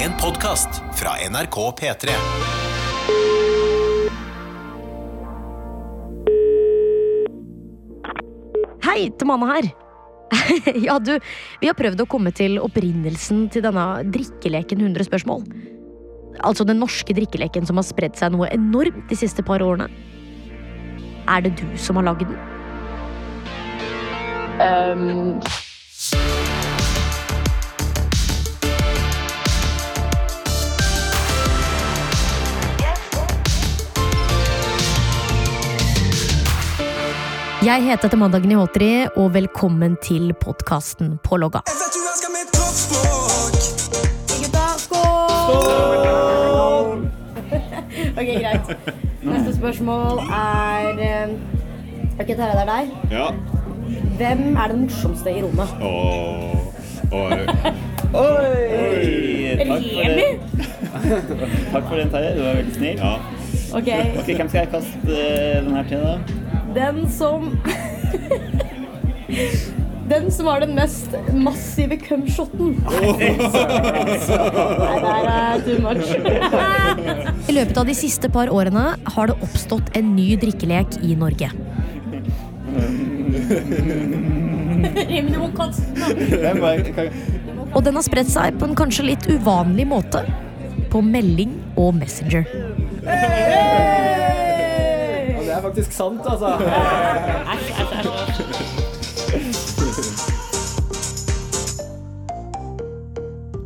[0.00, 2.12] En podkast fra NRK P3.
[8.86, 9.68] Hei, Tamana her.
[10.86, 11.18] ja, du,
[11.60, 15.44] vi har prøvd å komme til opprinnelsen til denne drikkeleken 100 spørsmål.
[16.48, 19.92] Altså den norske drikkeleken som har spredd seg noe enormt de siste par årene.
[21.28, 22.40] Er det du som har lagd den?
[37.60, 38.86] Jeg heter etter mandagen i H3,
[39.20, 41.60] og velkommen til podkasten På logga.
[41.68, 43.52] Jeg vet du elsker mitt kroppsspråk.
[48.16, 48.64] Ok, greit.
[49.28, 51.28] Neste spørsmål er eh,
[52.16, 52.84] Ok, Terje det er deg.
[53.12, 53.28] Ja.
[54.16, 55.68] Hvem er den morsomste i rommet?
[55.84, 56.56] Åh.
[57.12, 57.40] Oi.
[58.24, 58.56] Oi!
[59.60, 60.30] Takk for, det.
[61.76, 62.32] Takk for den, Terje.
[62.38, 62.96] Du var veldig snill.
[63.04, 63.14] Ja.
[63.70, 66.39] Ok, Ok, Hvem skal jeg kaste eh, den her til, da?
[66.74, 67.50] Den som
[70.10, 72.72] Den som har den mest massive cumshoten.
[72.82, 73.28] Nei,
[75.22, 76.02] det er too much.
[77.50, 81.52] I løpet av de siste par årene har det oppstått en ny drikkelek i Norge.
[87.70, 90.26] Og den har spredt seg på en kanskje litt uvanlig måte.
[90.90, 92.50] På melding og Messenger.
[93.06, 93.99] Er
[95.70, 96.58] faktisk sant, altså.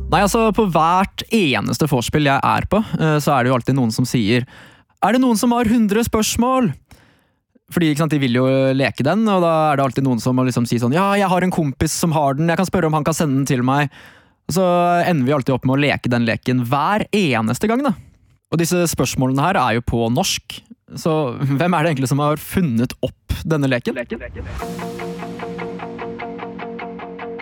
[0.05, 3.75] Nei, altså På hvert eneste vorspiel jeg er på, eh, så er det jo alltid
[3.75, 4.45] noen som sier
[5.03, 6.69] Er det noen som har 100 spørsmål?
[7.73, 8.45] Fordi ikke sant, De vil jo
[8.77, 11.27] leke den, og da er det alltid noen som må liksom si sånn Ja, jeg
[11.31, 13.65] har en kompis som har den, jeg kan spørre om han kan sende den til
[13.65, 13.89] meg.
[14.45, 14.65] Og så
[15.09, 17.81] ender vi alltid opp med å leke den leken hver eneste gang.
[17.81, 17.95] da.
[18.53, 20.59] Og disse spørsmålene her er jo på norsk,
[20.93, 23.97] så hvem er det egentlig som har funnet opp denne leken?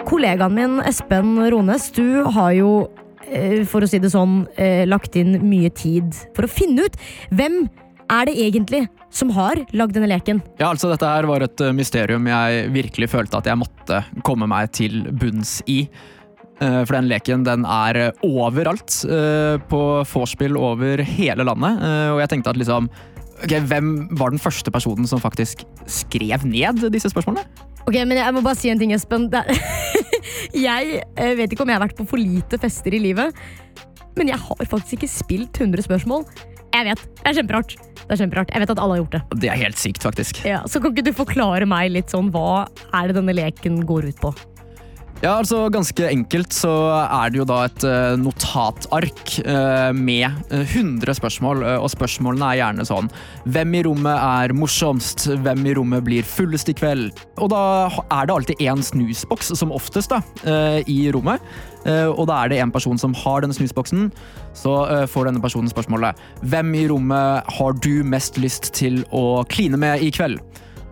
[0.08, 2.88] Kollegaen min Espen Rones, du har jo,
[3.28, 6.96] eh, for å si det sånn, eh, lagt inn mye tid for å finne ut
[7.32, 7.68] hvem
[8.10, 10.42] er det egentlig som har lagd denne leken.
[10.60, 14.48] Ja, altså Dette her var et eh, mysterium jeg virkelig følte at jeg måtte komme
[14.48, 15.88] meg til bunns i.
[16.64, 18.94] For den leken den er overalt
[19.68, 21.82] på vorspiel over hele landet.
[22.14, 22.88] Og jeg tenkte at liksom
[23.44, 27.46] ok, Hvem var den første personen som faktisk skrev ned disse spørsmålene?
[27.84, 29.30] Ok, men Jeg må bare si en ting, Espen.
[30.68, 33.36] Jeg eh, vet ikke om jeg har vært på for lite fester i livet,
[34.16, 36.24] men jeg har faktisk ikke spilt 100 spørsmål.
[36.74, 37.76] Jeg vet, Det er kjemperart.
[38.04, 38.54] Det er kjemperart.
[38.54, 39.42] Jeg vet at alle har gjort det.
[39.44, 40.42] Det er helt sykt, faktisk.
[40.48, 44.10] Ja, så kan ikke du forklare meg litt sånn, hva er det denne leken går
[44.12, 44.34] ut på?
[45.24, 46.70] Ja, altså Ganske enkelt så
[47.00, 52.50] er det jo da et eh, notatark eh, med eh, 100 spørsmål, eh, og spørsmålene
[52.50, 53.08] er gjerne sånn
[53.48, 55.30] Hvem i rommet er morsomst?
[55.46, 57.22] Hvem i rommet blir fullest i kveld?
[57.40, 60.20] Og da er det alltid én snusboks, som oftest, da,
[60.88, 61.42] i rommet.
[61.86, 64.10] Og da er det en person som har denne snusboksen,
[64.56, 64.76] så
[65.12, 66.20] får denne personen spørsmålet
[66.52, 70.40] Hvem i rommet har du mest lyst til å kline med i kveld?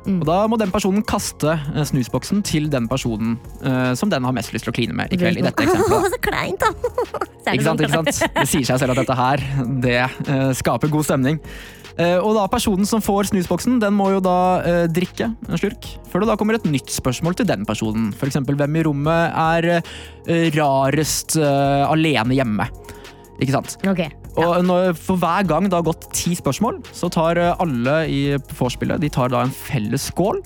[0.09, 4.33] Og Da må den personen kaste eh, snusboksen til den personen uh, som den har
[4.33, 5.37] mest lyst til å kline med i kveld.
[5.37, 6.07] i dette eksempelet.
[6.15, 6.71] så kleint, da!
[7.51, 8.09] Ikke sant, ikke sant?
[8.37, 9.41] Det sier seg selv at dette her
[9.83, 11.39] det uh, skaper god stemning.
[11.97, 14.37] Uh, og da Personen som får snusboksen, den må jo da
[14.93, 15.89] drikke en slurk.
[16.09, 18.09] Før det da kommer et nytt spørsmål til den personen.
[18.15, 22.69] F.eks.: Hvem i rommet er rarest alene hjemme?
[23.41, 23.77] Ikke sant?
[23.89, 24.05] Ok.
[24.39, 28.21] Og når, for hver gang det har gått ti spørsmål, så tar eh, alle i
[28.59, 30.39] vorspielet de tar da en felles skål.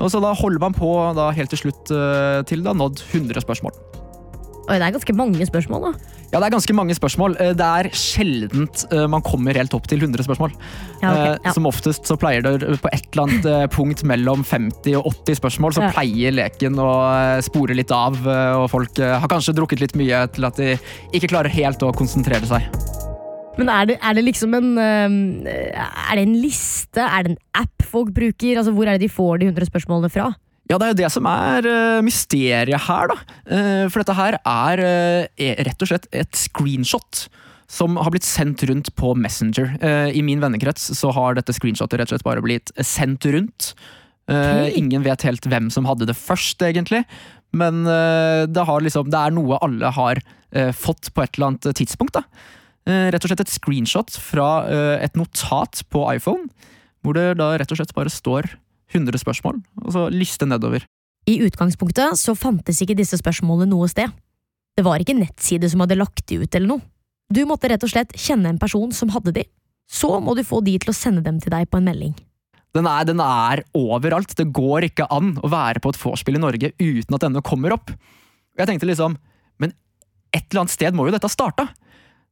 [0.00, 0.88] Og så da holder man på
[1.18, 3.76] da helt til slutt eh, til det har nådd 100 spørsmål.
[4.70, 6.16] Oi, det er ganske mange spørsmål, da.
[6.30, 7.34] Ja, det er ganske mange spørsmål.
[7.42, 10.54] Eh, Det er sjeldent man kommer helt opp til 100 spørsmål.
[11.02, 11.52] Ja, ok, Eh, ja.
[11.52, 15.74] Som oftest så pleier det på et eller annet punkt mellom 50 og 80 spørsmål,
[15.74, 15.90] så Ja.
[15.92, 20.56] pleier leken å spore litt av, og folk har kanskje drukket litt mye til at
[20.56, 20.78] de
[21.12, 22.62] ikke klarer helt å konsentrere seg.
[23.60, 24.70] Men er det, er det liksom en
[25.46, 27.02] Er det en liste?
[27.04, 28.56] Er det en app folk bruker?
[28.56, 30.30] Altså, Hvor er det de får de 100 spørsmålene fra?
[30.70, 33.16] Ja, det er jo det som er eh, mysteriet her, da.
[33.50, 37.24] Eh, for dette her er eh, er rett og slett et screenshot.
[37.70, 39.76] Som har blitt sendt rundt på Messenger.
[40.10, 43.72] I min vennekrets så har dette screenshotet rett og slett bare blitt sendt rundt.
[44.26, 44.78] Eh, Ok.
[44.78, 47.04] Ingen vet helt hvem som hadde det først, egentlig.
[47.54, 50.18] Men det, har liksom, det er noe alle har
[50.74, 52.18] fått på et eller annet tidspunkt.
[52.18, 52.22] da.
[52.88, 56.48] Eh, rett og slett et screenshot fra eh, et notat på iPhone,
[57.04, 58.48] hvor det da rett og slett bare står
[58.94, 60.86] 100 spørsmål, og så liste nedover.
[61.28, 64.10] I utgangspunktet så fantes ikke disse spørsmålene noe sted.
[64.76, 66.84] Det var ikke nettside som hadde lagt de ut eller noe.
[67.30, 69.44] Du måtte rett og slett kjenne en person som hadde de.
[69.90, 72.14] Så må du få de til å sende dem til deg på en melding.
[72.74, 74.32] Den er, den er overalt.
[74.38, 77.74] Det går ikke an å være på et vorspiel i Norge uten at denne kommer
[77.74, 77.90] opp.
[78.58, 79.16] Jeg tenkte liksom,
[79.62, 79.74] men
[80.34, 81.68] et eller annet sted må jo dette ha starta.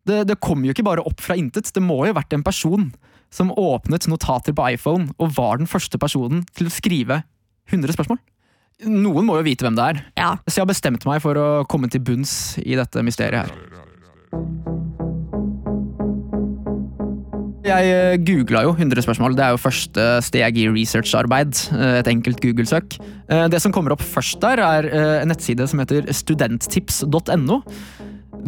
[0.08, 1.69] Det, det kom jo ikke bare opp fra intet.
[1.75, 2.88] Det må jo ha vært en person
[3.34, 7.22] som åpnet notater på iPhone og var den første personen til å skrive
[7.69, 8.20] 100 spørsmål.
[8.88, 11.49] Noen må jo vite hvem det er, Ja, så jeg har bestemt meg for å
[11.69, 14.69] komme til bunns i dette mysteriet her.
[17.69, 19.34] Jeg eh, googla jo 100 spørsmål.
[19.37, 21.58] Det er jo første steg i researcharbeid.
[21.76, 22.96] eh, Et enkelt Google-søk.
[23.28, 24.88] Eh, Det som kommer opp først der, er
[25.22, 27.58] en nettside som heter studenttips.no.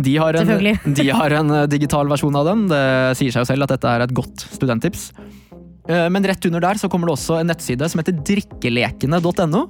[0.03, 2.67] De har, en, de har en eh, digital versjon av den.
[2.71, 2.83] Det
[3.21, 5.11] sier seg jo selv at dette er et godt studenttips.
[5.89, 9.65] Eh, Men rett under der så kommer det også en nettside som heter drikkelekene.no.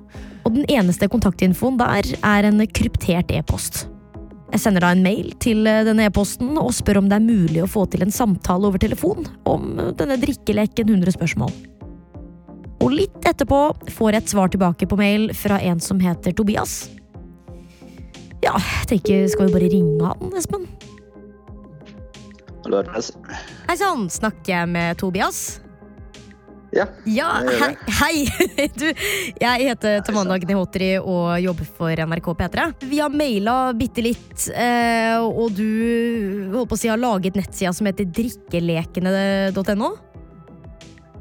[0.45, 3.87] Og den eneste kontaktinfoen der er en kryptert e-post.
[4.51, 7.65] Jeg sender da en mail til eh, denne e-posten og spør om det er mulig
[7.65, 11.53] å få til en samtale over telefon om denne drikkeleken 100 spørsmål.
[12.81, 13.61] Og litt etterpå
[13.93, 16.89] får jeg et svar tilbake på mail fra en som heter Tobias.
[18.45, 20.65] Ja, jeg tenker skal vi bare ringe han, Espen?
[22.65, 23.17] Hallo, Ernest.
[23.69, 25.61] Hei sann, snakker jeg med Tobias?
[26.71, 27.73] Ja, Ja, hei.
[27.99, 28.67] hei.
[28.79, 28.85] Du,
[29.43, 32.67] jeg heter Tamanna Gnihotri og jobber for NRK P3.
[32.87, 35.67] Vi har maila bitte litt, eh, og du
[36.55, 39.91] holdt på å si, har laget nettsida som heter drikkelekene.no.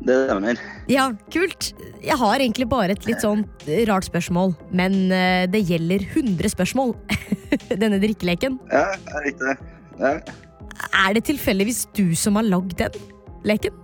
[0.05, 0.59] det stemmer.
[0.91, 1.71] Ja, kult.
[2.03, 3.43] Jeg har egentlig bare et litt sånn
[3.89, 6.95] rart spørsmål, men eh, det gjelder 100 spørsmål.
[7.81, 8.59] Denne drikkeleken.
[8.71, 9.57] Ja, det er riktig.
[9.99, 10.15] Ja.
[11.03, 12.95] Er det tilfeldigvis du som har lagd den
[13.47, 13.75] leken?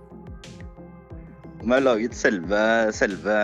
[1.60, 2.58] Om jeg har laget selve,
[2.94, 3.36] selve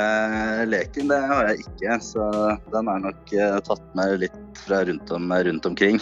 [0.70, 1.96] leken, det har jeg ikke.
[2.06, 2.26] Så
[2.72, 5.98] den er nok eh, tatt med litt fra rundt, om, rundt omkring.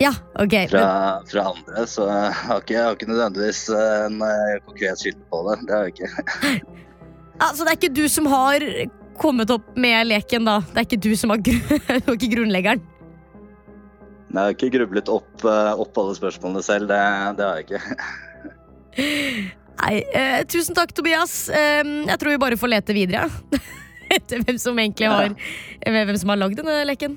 [0.00, 0.54] Ja, ok.
[0.70, 0.86] Fra,
[1.30, 1.86] fra andre.
[1.88, 5.56] Så jeg har ikke, jeg har ikke nødvendigvis eh, en eh, konkret kilde på det.
[5.68, 6.10] Det har jeg ikke.
[7.46, 8.66] altså, det er ikke du som har
[9.16, 10.60] kommet opp med leken, da?
[10.72, 11.56] Det er ikke du som har gru
[12.04, 12.84] du er ikke grunnleggeren?
[14.26, 16.90] Nei, jeg har ikke grublet opp, eh, opp alle spørsmålene selv.
[16.90, 16.98] Det,
[17.38, 17.80] det har jeg ikke.
[19.80, 21.46] Nei, eh, tusen takk, Tobias.
[21.48, 23.30] Eh, jeg tror vi bare får lete videre.
[24.16, 25.32] Etter hvem som egentlig har
[25.82, 27.16] Hvem som har lagd denne leken.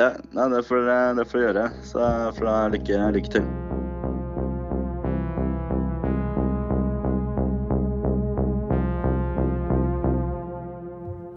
[0.00, 1.66] Ja, nei, det får eh, det får jeg gjøre.
[1.84, 2.06] Så
[2.38, 3.50] får da lykke, lykke til.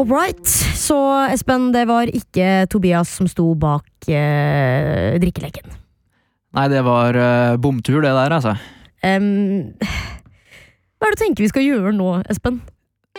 [0.05, 0.47] Alright.
[0.77, 0.95] Så
[1.33, 5.71] Espen, det var ikke Tobias som sto bak eh, drikkeleken.
[6.55, 8.55] Nei, det var eh, bomtur, det der, altså.
[9.05, 9.73] Um,
[10.95, 12.61] hva er det du tenker vi skal gjøre nå, Espen?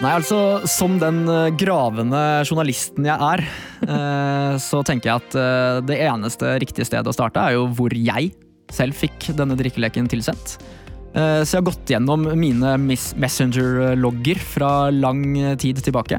[0.04, 3.42] Nei, altså, som den eh, gravende journalisten jeg er,
[3.94, 7.94] eh, så tenker jeg at eh, det eneste riktige stedet å starte er jo hvor
[7.96, 8.34] jeg
[8.76, 10.58] selv fikk denne drikkeleken tilsendt.
[11.16, 15.22] Så jeg har gått gjennom mine Messenger-logger fra lang
[15.56, 16.18] tid tilbake.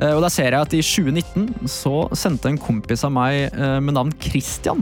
[0.00, 3.50] Og da ser jeg at i 2019 så sendte en kompis av meg
[3.84, 4.80] med navn Christian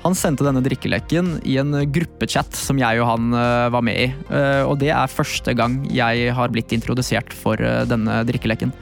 [0.00, 4.08] han sendte denne drikkeleken i en gruppechat som jeg og han eh, var med i.
[4.32, 8.72] Eh, og det er første gang jeg har blitt introdusert for eh, denne drikkeleken.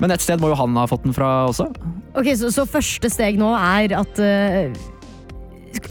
[0.00, 1.68] Men et sted må jo han ha fått den fra også.
[2.16, 4.72] Ok, Så, så første steg nå er at uh,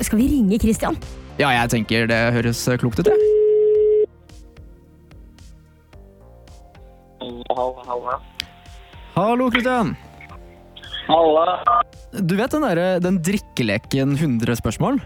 [0.02, 0.98] Skal vi ringe Christian?
[1.38, 3.36] Ja, jeg tenker det høres klokt ut, jeg.
[9.14, 9.94] Hallo, Christian.
[11.10, 15.00] Du vet den, der, den drikkeleken 100 spørsmål?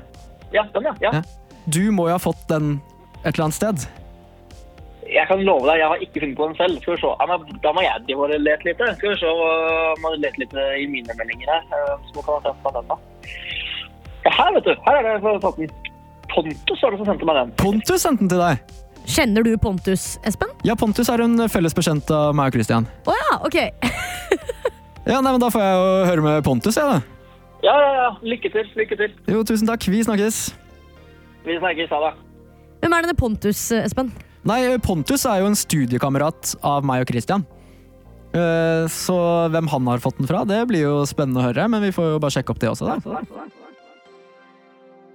[0.53, 1.11] Ja, den, ja.
[1.19, 1.21] ja.
[1.65, 2.77] Du må jo ha fått den
[3.23, 3.85] et eller annet sted.
[5.13, 6.79] Jeg kan love deg, jeg har ikke funnet på den selv.
[6.81, 7.55] Skal vi se.
[7.63, 8.83] Da må jeg de og lete litt.
[8.97, 9.33] Skal vi se,
[10.01, 11.65] må lete litt i mine meldinger her.
[11.79, 12.99] øh, Så kan jeg ta denne.
[14.23, 14.73] Ja, her, vet du.
[14.87, 15.73] Her er det for fått den.
[16.33, 17.53] Pontus var det som sendte meg den.
[17.61, 18.73] Pontus sendte den til deg.
[19.13, 20.51] Kjenner du Pontus, Espen?
[20.63, 22.87] Ja, Pontus er en felles bekjent av meg og Christian.
[23.05, 23.59] Å ja, ok.
[25.05, 27.01] Ja, nei, men Da får jeg jo høre med Pontus, jeg, da.
[27.63, 28.09] Ja, ja, ja.
[28.23, 28.69] Lykke til.
[28.75, 29.15] Lykke til.
[29.31, 29.85] Jo, tusen takk.
[29.91, 30.37] Vi snakkes.
[31.47, 31.89] Vi snakkes.
[31.91, 32.13] Ha det.
[32.83, 34.11] Hvem er denne Pontus, Espen?
[34.47, 37.45] Nei, Pontus er jo en studiekamerat av meg og Christian.
[38.35, 39.15] Eh, Så
[39.53, 41.67] hvem han har fått den fra, det blir jo spennende å høre.
[41.71, 43.19] Men vi får jo bare sjekke opp det også, da.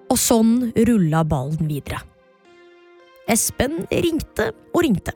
[0.08, 2.00] Og sånn rulla ballen videre.
[3.28, 5.12] Espen ringte og ringte.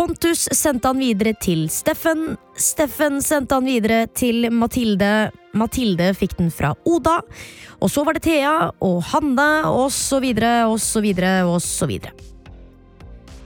[0.00, 2.38] Pontus sendte han videre til Steffen.
[2.56, 5.28] Steffen sendte han videre til Mathilde.
[5.52, 7.18] Mathilde fikk den fra Oda.
[7.84, 11.90] Og så var det Thea og Hanne og så videre og så videre og så
[11.90, 12.14] videre.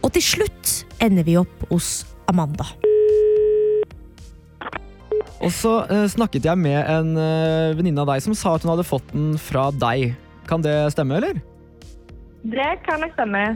[0.06, 2.70] Og til slutt ender vi opp hos Amanda.
[5.42, 8.76] Og så uh, snakket jeg med en uh, venninne av deg som sa at hun
[8.76, 10.12] hadde fått den fra deg.
[10.46, 11.42] Kan det stemme, eller?
[12.46, 13.48] Det kan nok stemme.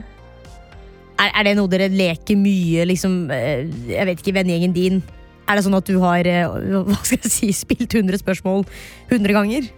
[1.19, 5.01] Er, er det noe dere leker mye, liksom eh, Jeg vet ikke, vennegjengen din?
[5.49, 6.47] Er det sånn at du har eh,
[6.87, 8.65] hva skal jeg si, spilt 100 spørsmål
[9.09, 9.69] 100 ganger?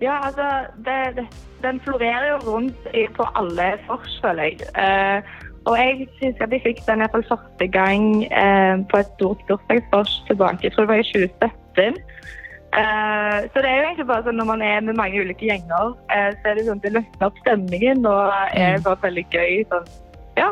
[0.00, 0.46] Ja, altså,
[0.84, 1.24] det, det,
[1.64, 4.66] den florerer jo rundt på alle fors, føler jeg.
[4.76, 5.24] Uh,
[5.66, 9.14] og jeg husker at jeg fikk den i hvert fall første gang uh, på et
[9.16, 10.58] stort bursdagsfors tilbake.
[10.62, 11.96] Jeg tror det var i 2017.
[12.74, 15.94] Eh, så det er jo egentlig bare sånn når man er med mange ulike gjenger,
[16.10, 19.62] uh, så er det sånn at det løsner opp stemningen og er bare veldig gøy.
[19.70, 19.88] Sånn,
[20.36, 20.50] ja,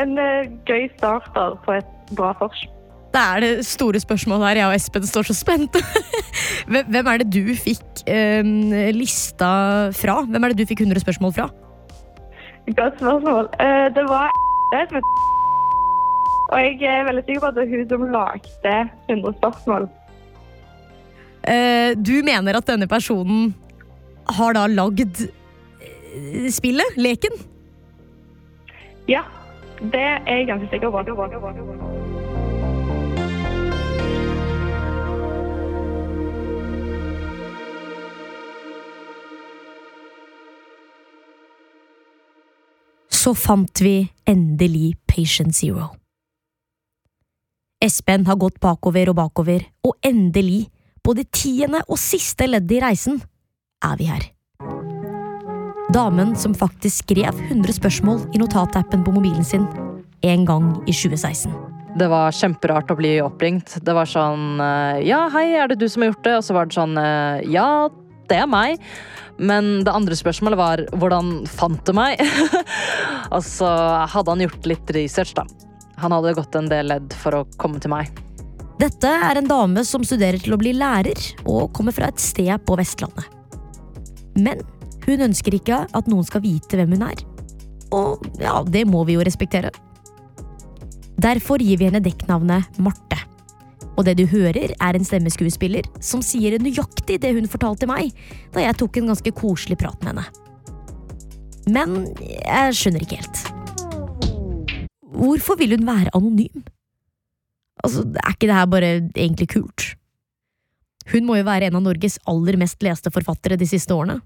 [0.00, 2.64] en uh, gøy start på et bra vors.
[3.10, 4.60] Det er det store spørsmålet her.
[4.60, 5.82] Jeg og Espen står så spente.
[6.92, 8.46] Hvem er det du fikk eh,
[8.94, 9.48] lista
[9.98, 10.20] fra?
[10.30, 11.48] Hvem er det du fikk 100 spørsmål fra?
[12.70, 13.50] Godt spørsmål.
[13.98, 14.30] Det var
[14.70, 15.10] det som het
[16.54, 18.76] Og jeg er veldig sikker på at det er hun som lagde
[19.10, 19.90] 100 spørsmål.
[21.42, 23.54] Eh, du mener at denne personen
[24.28, 26.98] har da lagd eh, spillet?
[27.00, 27.38] Leken?
[29.08, 29.24] Ja,
[29.80, 31.00] det er jeg ganske sikker på.
[43.20, 45.90] Så fant vi endelig Patient Zero.
[47.80, 50.68] Espen har gått bakover og bakover, og endelig,
[51.04, 53.20] på det tiende og siste leddet i reisen,
[53.84, 54.28] er vi her.
[55.90, 59.66] Damen som faktisk skrev 100 spørsmål i notatappen på mobilen sin
[60.22, 61.50] en gang i 2016.
[61.98, 63.74] Det var kjemperart å bli oppringt.
[63.82, 66.36] Det var sånn eh, Ja, hei, er det du som har gjort det?
[66.38, 67.88] Og så var det sånn eh, Ja,
[68.30, 68.78] det er meg.
[69.40, 72.20] Men det andre spørsmålet var hvordan fant du meg?
[73.34, 73.70] og så
[74.12, 75.48] hadde han gjort litt research, da.
[76.00, 78.12] Han hadde gått en del ledd for å komme til meg.
[78.80, 82.52] Dette er en dame som studerer til å bli lærer, og kommer fra et sted
[82.64, 83.26] på Vestlandet.
[84.40, 84.62] Men
[85.04, 87.20] hun ønsker ikke at noen skal vite hvem hun er.
[87.92, 89.72] Og ja, det må vi jo respektere.
[91.20, 93.18] Derfor gir vi henne dekknavnet Marte.
[93.98, 98.14] Og det du hører, er en stemmeskuespiller som sier nøyaktig det hun fortalte meg
[98.54, 100.26] da jeg tok en ganske koselig prat med henne.
[101.68, 103.46] Men jeg skjønner ikke helt.
[105.20, 106.64] Hvorfor vil hun være anonym?
[107.84, 109.94] Altså, Er ikke det her bare egentlig kult?
[111.10, 114.20] Hun må jo være en av Norges aller mest leste forfattere de siste årene.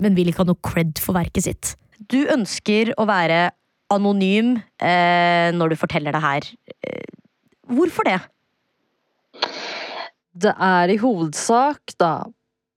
[0.00, 1.74] Men vil ikke ha noe cred for verket sitt.
[2.10, 3.50] Du ønsker å være
[3.92, 6.48] anonym eh, når du forteller det her.
[6.88, 7.12] Eh,
[7.70, 8.18] hvorfor det?
[10.32, 12.24] Det er i hovedsak, da,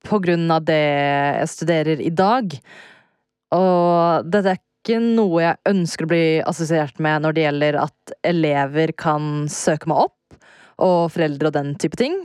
[0.06, 2.52] på grunn av det jeg studerer i dag.
[3.56, 8.12] Og dette er ikke noe jeg ønsker å bli assosiert med når det gjelder at
[8.26, 10.36] elever kan søke meg opp,
[10.78, 12.20] og foreldre og den type ting.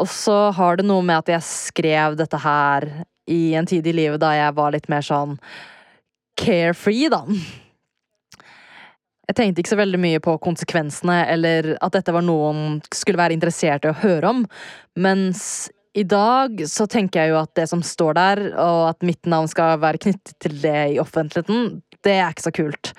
[0.00, 2.88] Og så har det noe med at jeg skrev dette her
[3.28, 5.36] i en tid i livet da jeg var litt mer sånn
[6.40, 7.20] carefree, da.
[9.28, 13.20] Jeg tenkte ikke så veldig mye på konsekvensene, eller at dette var noe noen skulle
[13.20, 14.42] være interessert i å høre om.
[15.00, 19.28] Mens i dag så tenker jeg jo at det som står der, og at mitt
[19.30, 22.94] navn skal være knyttet til det i offentligheten, det er ikke så kult.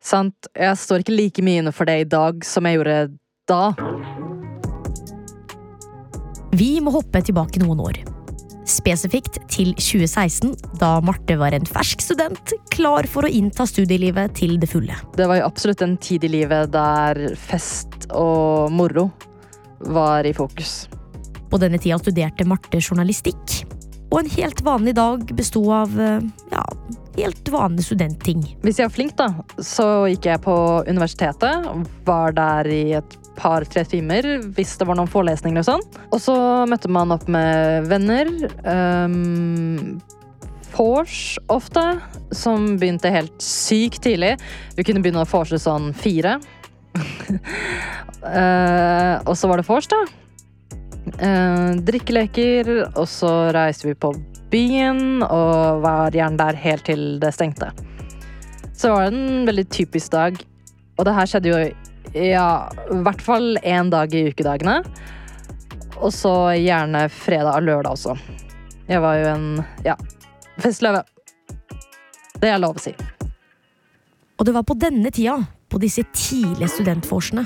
[0.00, 0.48] Sant?
[0.56, 2.96] Jeg står ikke like mye inne for det i dag som jeg gjorde
[3.50, 3.64] da.
[6.56, 8.00] Vi må hoppe tilbake noen år.
[8.70, 14.56] Spesifikt til 2016, da Marte var en fersk student klar for å innta studielivet til
[14.62, 14.96] det fulle.
[15.18, 19.10] Det var jo absolutt en tid i livet der fest og moro
[19.90, 20.86] var i fokus.
[21.50, 23.60] På denne tida studerte Marte journalistikk.
[24.10, 26.64] Og en helt vanlig dag besto av eh, ja,
[27.16, 28.42] helt vanlige studentting.
[28.64, 29.28] Hvis jeg var flink, da,
[29.62, 30.56] så gikk jeg på
[30.88, 31.68] universitetet.
[32.06, 34.26] Var der i et par-tre timer
[34.56, 35.84] hvis det var noen forelesninger og sånn.
[36.10, 36.36] Og så
[36.70, 38.30] møtte man opp med venner.
[38.66, 40.00] Um,
[40.74, 41.84] vors ofte,
[42.34, 44.36] som begynte helt sykt tidlig.
[44.78, 46.38] Vi kunne begynne å vorse sånn fire.
[48.26, 50.02] uh, og så var det vors, da.
[51.20, 54.14] Uh, drikkeleker, og så reiste vi på
[54.50, 57.68] byen og var gjerne der helt til det stengte.
[58.72, 60.40] Så var det en veldig typisk dag,
[60.96, 61.60] og det her skjedde jo
[62.16, 62.48] ja,
[62.90, 64.80] i hvert fall én dag i ukedagene.
[66.00, 68.16] Og så gjerne fredag og lørdag også.
[68.88, 69.46] Jeg var jo en
[69.84, 69.94] ja,
[70.58, 71.04] festløve.
[72.40, 72.94] Det er lov å si.
[74.40, 75.36] Og det var på denne tida,
[75.68, 77.44] på disse tidlige studentvorsene,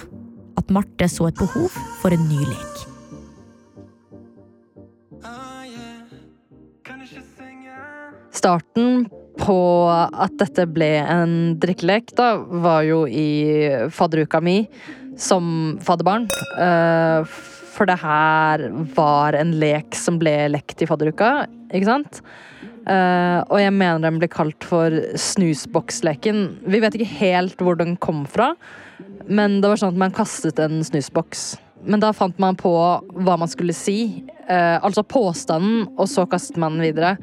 [0.54, 2.93] at Marte så et behov for en ny lek.
[8.34, 9.06] Starten
[9.40, 9.58] på
[9.90, 14.60] at dette ble en drikkelek, da, var jo i fadderuka mi
[15.18, 16.28] som fadderbarn.
[16.58, 17.26] Uh,
[17.74, 22.20] for det her var en lek som ble lekt i fadderuka, ikke sant?
[22.84, 26.42] Eh, og jeg mener den ble kalt for snusboksleken.
[26.68, 28.52] Vi vet ikke helt hvor den kom fra,
[29.24, 31.54] men det var sånn at man kastet en snusboks.
[31.88, 36.60] Men da fant man på hva man skulle si, eh, altså påstanden, og så kastet
[36.60, 37.16] man den videre.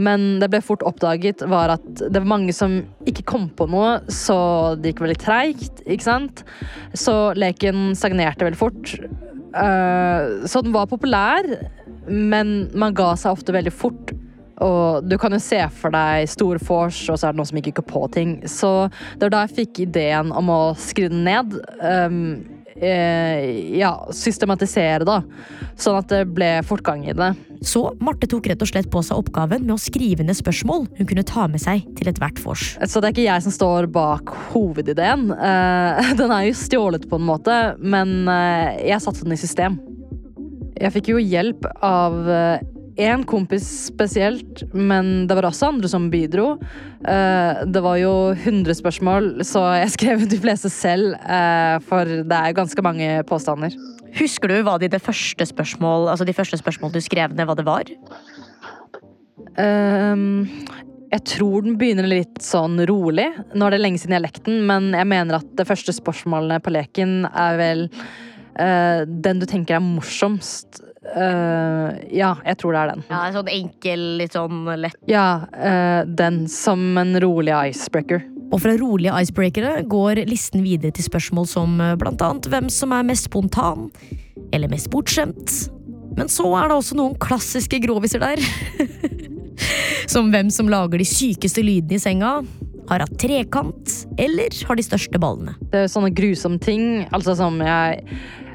[0.00, 3.98] Men det ble fort oppdaget var at det var mange som ikke kom på noe,
[4.12, 4.38] så
[4.80, 6.44] det gikk veldig treigt, ikke sant?
[6.96, 8.94] Så leken stagnerte veldig fort.
[9.50, 11.46] Eh, så den var populær,
[12.06, 14.14] men man ga seg ofte veldig fort.
[14.60, 17.60] Og du kan jo se for deg stor vors, og så er det noen som
[17.60, 18.34] ikke går på ting.
[18.48, 18.72] Så
[19.16, 21.56] det var da jeg fikk ideen om å skru den ned.
[21.80, 25.20] Um, eh, ja, systematisere, da.
[25.80, 27.32] Sånn at det ble fortgang i det.
[27.66, 31.08] Så Marte tok rett og slett på seg oppgaven med å skrive ned spørsmål hun
[31.08, 32.72] kunne ta med seg til ethvert vors.
[32.80, 35.28] Så det er ikke jeg som står bak hovedideen.
[35.36, 39.80] Eh, den er jo stjålet på en måte, men eh, jeg satte den i system.
[40.80, 42.16] Jeg fikk jo hjelp av
[42.96, 46.58] én kompis spesielt, men det var også andre som bidro.
[47.06, 52.32] Eh, Det var jo 100 spørsmål, så jeg skrev de fleste selv, eh, for det
[52.32, 53.74] er ganske mange påstander.
[54.18, 57.56] Husker du hva de, det første spørsmål, altså de første spørsmålene du skrev ned, hva
[57.56, 57.84] det var?
[59.56, 60.48] Um,
[61.10, 63.28] jeg tror den begynner litt sånn rolig.
[63.54, 65.94] Nå er det lenge siden jeg har lekt den, men jeg mener at det første
[65.94, 67.86] spørsmålene på leken er vel
[68.58, 70.82] uh, den du tenker er morsomst.
[71.00, 73.04] Eh, ja, jeg tror det er den.
[73.08, 78.22] Ja, en sånn enkel, litt sånn lett Ja, uh, den som en rolig icebreaker.
[78.50, 82.90] Og fra rolige icebreakere går listen videre til spørsmål som eh, blant annet hvem som
[82.96, 83.86] er mest spontan,
[84.50, 85.54] eller mest bortskjemt.
[86.18, 88.42] Men så er det også noen klassiske groviser der.
[90.12, 92.40] som hvem som lager de sykeste lydene i senga,
[92.90, 95.54] har hatt trekant, eller har de største ballene.
[95.70, 97.04] Det er sånne grusomme ting.
[97.14, 98.02] Altså som jeg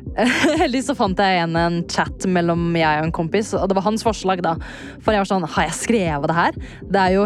[0.61, 3.87] Heldigvis så fant jeg igjen en chat mellom jeg og en kompis, og det var
[3.87, 4.43] hans forslag.
[4.45, 4.55] da
[5.03, 6.59] For jeg var sånn Har jeg skrevet det her?
[6.87, 7.25] Det er jo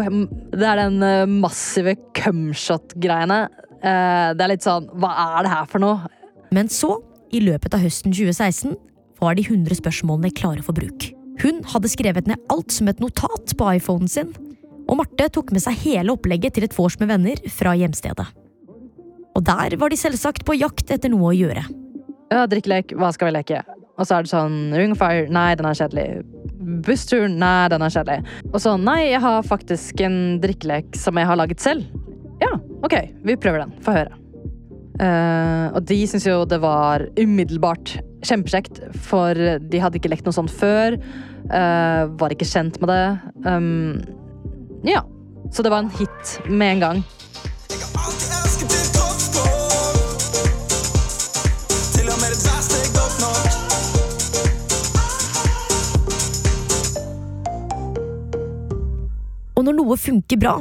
[0.50, 3.40] det er den eh, massive cumshot-greiene.
[3.80, 6.10] Eh, Det er litt sånn Hva er det her for noe?
[6.50, 6.96] Men så,
[7.30, 8.74] i løpet av høsten 2016,
[9.20, 11.12] var de 100 spørsmålene klare for bruk.
[11.40, 14.32] Hun hadde skrevet ned alt som et notat på iPhonen sin,
[14.90, 18.26] og Marte tok med seg hele opplegget til et vors med venner fra hjemstedet.
[19.38, 21.62] Og der var de selvsagt på jakt etter noe å gjøre.
[22.30, 23.62] Ja, drikkelek, hva skal vi leke?
[23.98, 26.22] Og så er det sånn Ring of Fire, nei, den er kjedelig.
[26.86, 27.36] Bussturen.
[27.40, 28.36] nei, den er kjedelig.
[28.52, 31.84] Og så nei, jeg har faktisk en drikkelek som jeg har laget selv.
[32.40, 32.54] Ja,
[32.86, 33.74] ok, vi prøver den.
[33.84, 34.16] Få høre.
[35.00, 40.36] Uh, og de syntes jo det var umiddelbart kjempekjekt, for de hadde ikke lekt noe
[40.36, 40.96] sånt før.
[41.50, 43.04] Uh, var ikke kjent med det.
[43.48, 43.96] Um,
[44.86, 45.02] ja.
[45.50, 48.29] Så det var en hit med en gang.
[59.70, 60.58] Når noe funker bra,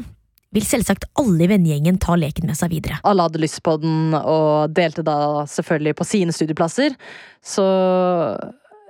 [0.53, 2.99] vil selvsagt alle i vennegjengen ta leken med seg videre.
[3.05, 6.95] Alle hadde lyst på den, og delte da selvfølgelig på sine studieplasser.
[7.45, 7.65] Så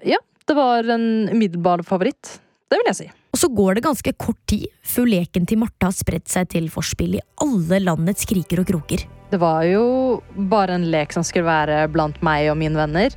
[0.07, 2.39] ja, det var en umiddelbar favoritt.
[2.69, 3.09] Det vil jeg si.
[3.29, 6.69] Og så går det ganske kort tid før leken til Marte har spredt seg til
[6.73, 9.05] forspill i alle landets kriker og kroker.
[9.29, 9.83] Det var jo
[10.49, 13.13] bare en lek som skulle være blant meg og mine venner.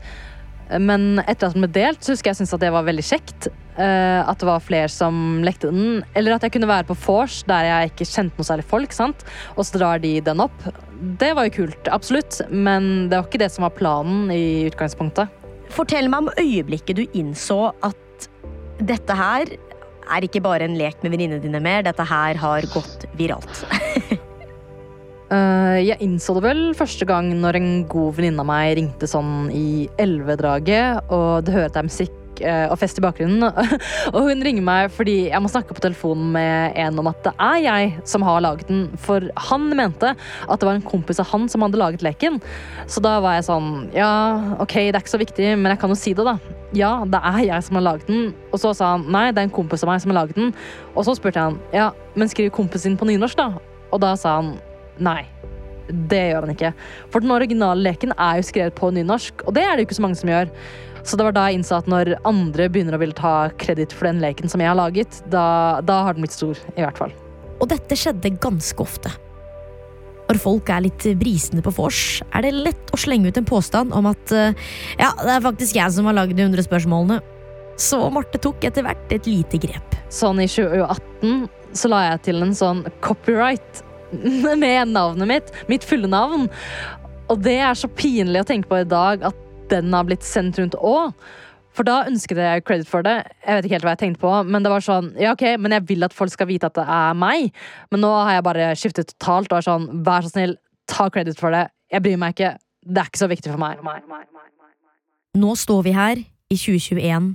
[0.80, 3.48] Men etter at den ble delt, så husker jeg syntes at det var veldig kjekt.
[3.76, 6.02] Eh, At det var flere som lekte den.
[6.18, 8.92] Eller at jeg kunne være på vors der jeg ikke kjente noe særlig folk.
[8.92, 9.26] sant?
[9.56, 10.66] Og så drar de den opp.
[11.20, 12.40] Det var jo kult, absolutt.
[12.50, 15.40] Men det var ikke det som var planen i utgangspunktet.
[15.72, 18.28] Fortell meg om øyeblikket du innså at
[18.82, 19.48] dette her
[20.12, 23.62] er ikke bare en lek med venninnene dine mer, dette her har gått viralt.
[25.32, 29.46] Uh, jeg innså det vel første gang når en god venninne av meg ringte sånn
[29.54, 33.44] i elvedraget, og det hører at det er musikk eh, og fest i bakgrunnen.
[34.14, 37.34] og hun ringer meg fordi jeg må snakke på telefonen med en om at det
[37.36, 38.86] er jeg som har laget den.
[39.02, 42.40] For han mente at det var en kompis av han som hadde laget leken.
[42.86, 44.12] Så da var jeg sånn Ja,
[44.62, 46.38] ok, det er ikke så viktig, men jeg kan jo si det, da.
[46.76, 48.32] Ja, det er jeg som har laget den.
[48.50, 50.54] Og så sa han nei, det er en kompis av meg som har laget den.
[50.94, 53.50] Og så spurte jeg han ja, men skriv kompisen på nynorsk, da.
[53.92, 54.54] Og da sa han
[55.02, 55.20] nei.
[55.92, 56.72] Det gjør han ikke.
[57.12, 59.98] For den originale leken er jo skrevet på nynorsk, og det er det jo ikke
[59.98, 60.52] så mange som gjør.
[61.02, 64.06] Så det var da jeg innså at når andre begynner å ville ta kreditt for
[64.08, 67.14] den leken som jeg har laget, da, da har den blitt stor, i hvert fall.
[67.58, 69.10] Og dette skjedde ganske ofte.
[70.30, 73.92] Når folk er litt brisende på vors, er det lett å slenge ut en påstand
[73.96, 74.54] om at eh,
[75.00, 77.18] ja, det er faktisk jeg som har lagd de 100 spørsmålene.
[77.80, 79.96] Så Marte tok etter hvert et lite grep.
[80.12, 83.82] Sånn i 2018 så la jeg til en sånn copyright
[84.62, 86.46] med navnet mitt, mitt fulle navn.
[87.32, 90.58] Og det er så pinlig å tenke på i dag at den har blitt sendt
[90.60, 91.12] rundt òg.
[91.72, 93.14] For da ønsket jeg credit for det.
[93.46, 95.72] Jeg vet ikke helt hva jeg tenkte på, men det var sånn, ja ok, men
[95.72, 97.48] jeg vil at folk skal vite at det er meg.
[97.92, 100.58] Men nå har jeg bare skiftet totalt og er sånn, vær så snill,
[100.90, 101.64] ta credit for det.
[101.92, 102.52] Jeg bryr meg ikke.
[102.82, 103.80] Det er ikke så viktig for meg.
[105.38, 107.32] Nå står vi her i 2021,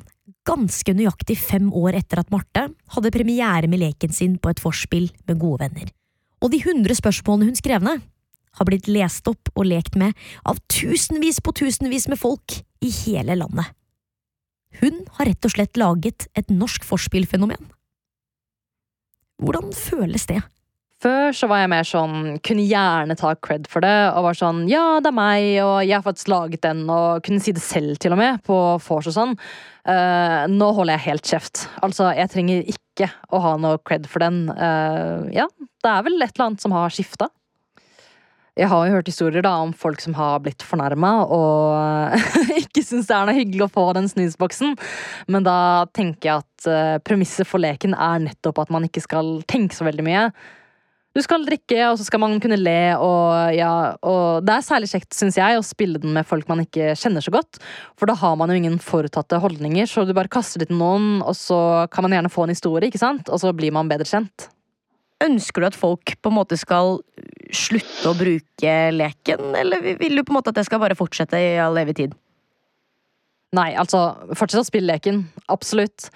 [0.48, 5.10] ganske nøyaktig fem år etter at Marte hadde premiere med leken sin på et forspill
[5.26, 5.90] med gode venner.
[6.44, 8.04] Og de hundre spørsmålene hun skrev ned,
[8.58, 10.18] har blitt lest opp og lekt med
[10.48, 13.74] av tusenvis på tusenvis med folk i hele landet.
[14.82, 17.72] Hun har rett og slett laget et norsk forspillfenomen.
[19.42, 20.42] Hvordan føles det?
[20.98, 24.64] Før så var jeg mer sånn, kunne gjerne ta cred for det, og var sånn
[24.70, 28.00] ja, det er meg, og jeg har faktisk laget den, og kunne si det selv
[28.02, 29.36] til og med, på vors og sånn.
[29.86, 31.68] Uh, nå holder jeg helt kjeft.
[31.86, 34.48] Altså, jeg trenger ikke å ha noe cred for den.
[34.50, 35.46] Uh, ja,
[35.86, 37.30] det er vel et eller annet som har skifta.
[38.58, 42.24] Jeg har jo hørt historier da om folk som har blitt fornærma og
[42.64, 44.74] ikke syns det er noe hyggelig å få den snusboksen,
[45.30, 49.38] men da tenker jeg at eh, premisset for leken er nettopp at man ikke skal
[49.50, 50.32] tenke så veldig mye.
[51.18, 53.72] Du skal drikke, og så skal man kunne le, og ja
[54.06, 57.26] Og det er særlig kjekt, syns jeg, å spille den med folk man ikke kjenner
[57.26, 57.58] så godt.
[57.98, 61.34] For da har man jo ingen forutatte holdninger, så du bare kaster litt noen, og
[61.38, 61.60] så
[61.94, 63.34] kan man gjerne få en historie, ikke sant?
[63.34, 64.50] Og så blir man bedre kjent.
[65.24, 67.00] Ønsker du at folk på en måte skal
[67.56, 71.40] slutte å bruke leken, eller vil du på en måte at det skal bare fortsette
[71.42, 72.14] i all evig tid?
[73.56, 74.02] Nei, altså,
[74.36, 75.24] fortsett å spille leken.
[75.50, 76.10] Absolutt.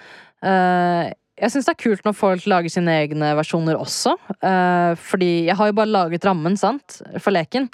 [0.44, 1.08] Uh,
[1.40, 4.14] jeg syns det er kult når folk lager sine egne versjoner også.
[4.44, 7.70] Uh, fordi jeg har jo bare laget rammen, sant, for leken.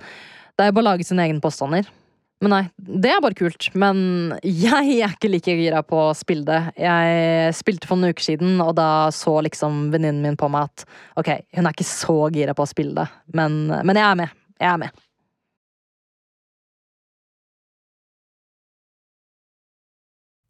[0.54, 1.90] Det er jo bare å lage sine egne påstander.
[2.38, 3.66] Men nei, det er bare kult.
[3.74, 3.98] Men
[4.46, 6.60] jeg er ikke like gira på å spille det.
[6.78, 10.86] Jeg spilte for noen uker siden, og da så liksom venninnen min på meg at
[11.18, 14.40] ok, hun er ikke så gira på å spille det, men, men jeg er med.
[14.58, 15.04] Jeg er med.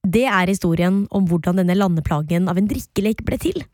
[0.09, 3.65] Det er historien om hvordan denne landeplagen av en drikkelek ble til.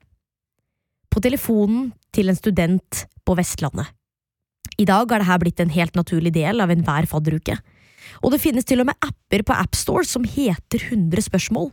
[1.10, 3.92] På telefonen til en student på Vestlandet.
[4.82, 7.60] I dag har dette blitt en helt naturlig del av enhver fadderuke.
[8.22, 11.70] Og det finnes til og med apper på AppStore som heter 100 spørsmål,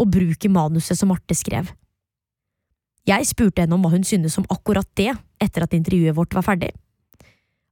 [0.00, 1.68] og bruker manuset som Marte skrev.
[3.04, 6.46] Jeg spurte henne om hva hun syntes om akkurat det etter at intervjuet vårt var
[6.46, 6.72] ferdig.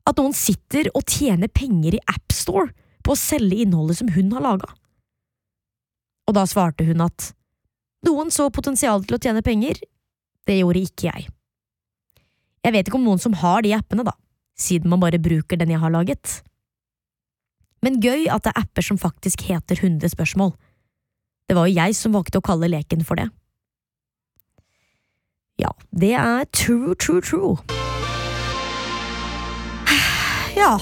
[0.07, 2.71] At noen sitter og tjener penger i AppStore
[3.03, 4.69] på å selge innholdet som hun har laga.
[6.29, 7.33] Og da svarte hun at
[8.07, 9.79] noen så potensial til å tjene penger,
[10.47, 11.29] det gjorde ikke jeg.
[12.63, 14.15] Jeg vet ikke om noen som har de appene, da,
[14.59, 16.43] siden man bare bruker den jeg har laget.
[17.83, 20.55] Men gøy at det er apper som faktisk heter 100 spørsmål.
[21.51, 23.29] Det var jo jeg som valgte å kalle leken for det.
[25.61, 27.57] Ja, det er true, true, true.
[30.57, 30.77] Ja.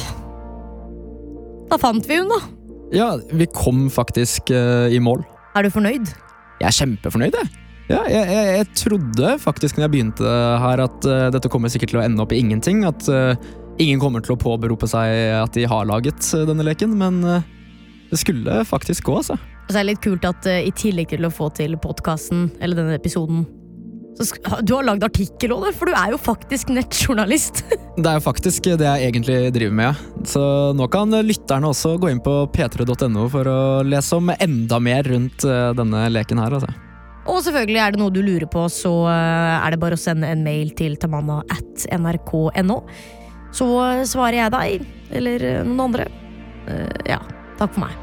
[1.70, 2.40] Da fant vi hun, da.
[2.92, 5.22] Ja, vi kom faktisk uh, i mål.
[5.56, 6.10] Er du fornøyd?
[6.60, 7.52] Jeg er kjempefornøyd, jeg.
[7.90, 11.94] Ja, jeg, jeg, jeg trodde faktisk når jeg begynte her at uh, dette kommer sikkert
[11.94, 12.84] til å ende opp i ingenting.
[12.86, 13.38] At eh,
[13.80, 17.46] ingen kommer til å påberope seg at de har laget eh, denne leken, men eh,
[18.10, 19.38] det skulle faktisk gå, altså.
[19.38, 22.50] Og så er det litt kult at eh, i tillegg til å få til podkasten,
[22.60, 23.46] eller denne episoden
[24.66, 27.62] Du har lagd artikkel òg, for du er jo faktisk nettjournalist.
[28.00, 29.88] Det er jo faktisk det jeg egentlig driver med.
[29.90, 30.26] ja.
[30.28, 30.42] Så
[30.76, 35.44] nå kan lytterne også gå inn på p3.no for å lese om enda mer rundt
[35.76, 36.54] denne leken her.
[36.56, 36.70] altså.
[37.28, 40.44] Og selvfølgelig er det noe du lurer på, så er det bare å sende en
[40.46, 42.78] mail til tamanna at nrk.no.
[43.52, 43.66] Så
[44.06, 46.06] svarer jeg deg, eller eh, noen andre.
[46.70, 47.20] Eh, Ja,
[47.58, 47.96] takk for meg.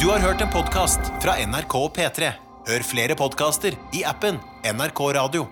[0.00, 2.32] Du har hørt en podkast fra NRK og P3.
[2.66, 5.46] Hør flere podkaster i appen NRK Radio.